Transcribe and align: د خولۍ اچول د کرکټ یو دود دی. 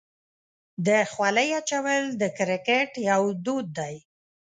د 0.87 0.89
خولۍ 1.11 1.49
اچول 1.59 2.03
د 2.21 2.23
کرکټ 2.37 2.91
یو 3.09 3.23
دود 3.45 3.67
دی. 3.77 3.95